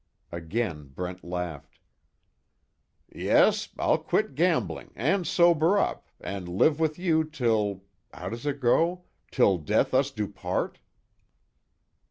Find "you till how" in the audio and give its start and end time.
6.97-8.29